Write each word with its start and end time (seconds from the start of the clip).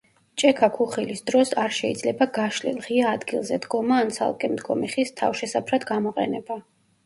ჭექა-ქუხილის 0.43 1.21
დროს 1.27 1.51
არ 1.63 1.75
შეიძლება 1.81 2.27
გაშლილ, 2.39 2.81
ღია 2.87 3.13
ადგილზე 3.19 3.61
დგომა 3.69 4.01
ან 4.07 4.13
ცალკე 4.19 4.53
მდგომი 4.57 4.93
ხის 4.97 5.15
თავშესაფრად 5.23 5.91
გამოყენება. 5.95 6.63